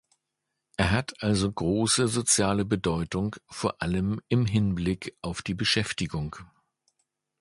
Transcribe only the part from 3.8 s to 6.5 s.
allem im Hinblick auf die Beschäftigung.